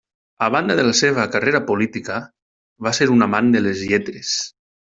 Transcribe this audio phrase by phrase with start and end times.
[0.45, 2.17] A banda de la seva carrera política,
[2.89, 4.37] va ser un amant de les lletres.